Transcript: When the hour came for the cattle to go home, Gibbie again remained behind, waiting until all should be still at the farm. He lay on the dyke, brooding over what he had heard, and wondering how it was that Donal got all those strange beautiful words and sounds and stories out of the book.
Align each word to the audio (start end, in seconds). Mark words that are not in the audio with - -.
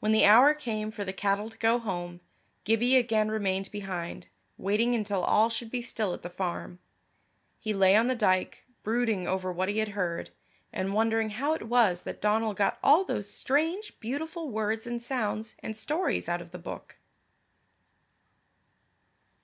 When 0.00 0.12
the 0.12 0.26
hour 0.26 0.52
came 0.52 0.90
for 0.90 1.02
the 1.02 1.14
cattle 1.14 1.48
to 1.48 1.56
go 1.56 1.78
home, 1.78 2.20
Gibbie 2.64 2.94
again 2.96 3.30
remained 3.30 3.70
behind, 3.72 4.28
waiting 4.58 4.94
until 4.94 5.22
all 5.24 5.48
should 5.48 5.70
be 5.70 5.80
still 5.80 6.12
at 6.12 6.20
the 6.20 6.28
farm. 6.28 6.78
He 7.58 7.72
lay 7.72 7.96
on 7.96 8.06
the 8.06 8.14
dyke, 8.14 8.66
brooding 8.82 9.26
over 9.26 9.50
what 9.50 9.70
he 9.70 9.78
had 9.78 9.88
heard, 9.96 10.28
and 10.74 10.92
wondering 10.92 11.30
how 11.30 11.54
it 11.54 11.62
was 11.68 12.02
that 12.02 12.20
Donal 12.20 12.52
got 12.52 12.78
all 12.82 13.02
those 13.02 13.30
strange 13.32 13.98
beautiful 13.98 14.50
words 14.50 14.86
and 14.86 15.02
sounds 15.02 15.56
and 15.62 15.74
stories 15.74 16.28
out 16.28 16.42
of 16.42 16.50
the 16.50 16.58
book. 16.58 16.96